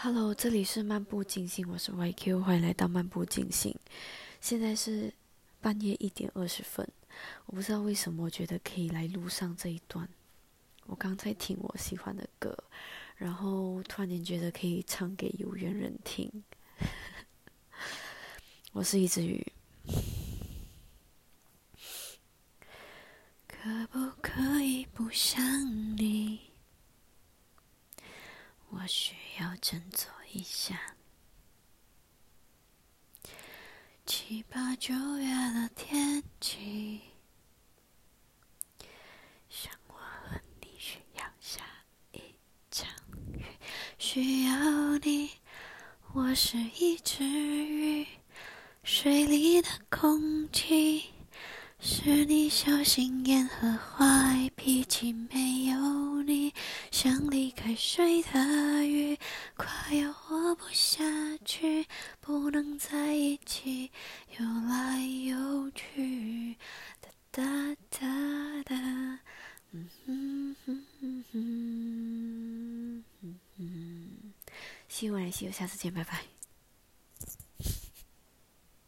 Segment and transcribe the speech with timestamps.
[0.00, 3.76] Hello，这里是漫步进行，我是 YQ，欢迎来到漫步进行。
[4.40, 5.12] 现在是
[5.60, 6.88] 半夜一点二十分，
[7.46, 10.08] 我不知道为什么，我觉得可以来录上这一段。
[10.86, 12.56] 我刚才听我喜欢的歌，
[13.16, 16.30] 然后突然间觉得可以唱给有缘人听。
[18.70, 19.44] 我是一只鱼，
[23.48, 25.42] 可不可以不想
[25.96, 26.52] 你？
[28.70, 30.96] 我需要振作一下。
[34.04, 37.00] 七八九月的天气，
[39.48, 41.60] 像我和你需要下
[42.12, 42.20] 一
[42.70, 42.88] 场
[43.32, 43.44] 雨，
[43.98, 45.30] 需要你。
[46.14, 48.06] 我是一只鱼，
[48.82, 51.10] 水里的空气
[51.78, 56.54] 是你小心眼和坏脾气，没有你。
[56.90, 59.17] 像离开水的鱼，
[59.58, 61.02] 快要活不下
[61.44, 61.84] 去，
[62.20, 63.90] 不能在一起
[64.38, 66.56] 游来游去。
[67.00, 69.18] 哒哒哒哒，
[69.72, 74.32] 嗯哼哼哼哼哼哼。
[74.88, 76.37] 希望，希望下次见，拜拜。